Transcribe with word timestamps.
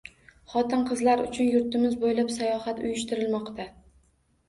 Xotin-qizlar 0.53 1.21
uchun 1.27 1.53
yurtimiz 1.57 1.99
bo‘ylab 2.07 2.35
sayohat 2.41 2.83
uyushtirilmoqda 2.89 3.73